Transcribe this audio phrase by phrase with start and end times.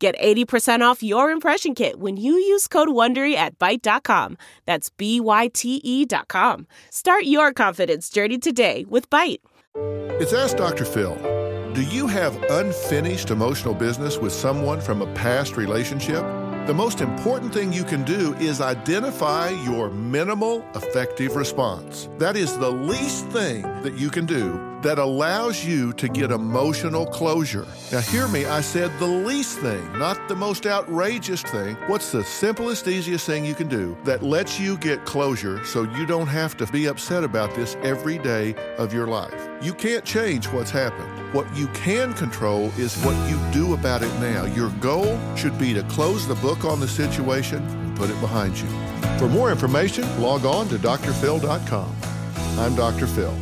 [0.00, 4.38] Get 80% off your impression kit when you use code WONDERY at Byte.com.
[4.64, 6.66] That's B-Y-T-E dot com.
[6.88, 9.40] Start your confidence journey today with Byte.
[10.18, 10.86] It's Ask Dr.
[10.86, 11.16] Phil.
[11.74, 16.24] Do you have unfinished emotional business with someone from a past relationship?
[16.70, 22.08] The most important thing you can do is identify your minimal effective response.
[22.18, 24.52] That is the least thing that you can do
[24.82, 27.66] that allows you to get emotional closure.
[27.90, 31.74] Now, hear me, I said the least thing, not the most outrageous thing.
[31.88, 36.06] What's the simplest, easiest thing you can do that lets you get closure so you
[36.06, 39.49] don't have to be upset about this every day of your life?
[39.62, 41.34] You can't change what's happened.
[41.34, 44.46] What you can control is what you do about it now.
[44.46, 48.58] Your goal should be to close the book on the situation and put it behind
[48.58, 48.66] you.
[49.18, 51.94] For more information, log on to drphil.com.
[52.58, 53.06] I'm Dr.
[53.06, 53.36] Phil.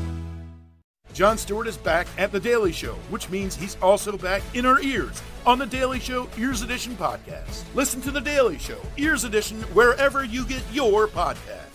[1.14, 4.80] Jon Stewart is back at The Daily Show, which means he's also back in our
[4.80, 7.62] ears on The Daily Show Ears Edition podcast.
[7.76, 11.67] Listen to The Daily Show Ears Edition wherever you get your podcast.